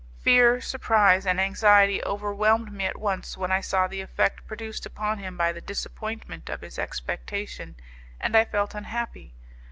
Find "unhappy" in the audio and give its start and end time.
8.73-9.35